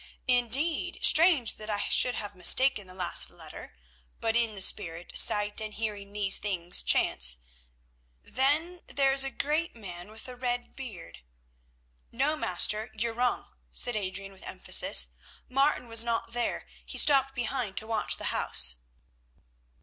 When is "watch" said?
17.85-18.17